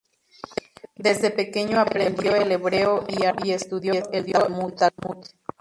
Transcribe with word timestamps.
Desde 0.95 1.29
pequeño 1.29 1.79
aprendió 1.79 2.33
el 2.35 2.51
hebreo 2.51 3.05
y 3.07 3.23
arameo, 3.23 3.45
y 3.45 3.51
estudió 3.51 3.93
el 4.11 4.31
Talmud. 4.73 5.27